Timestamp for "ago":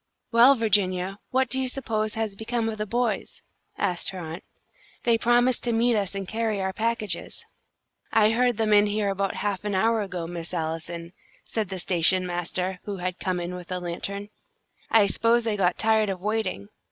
10.01-10.25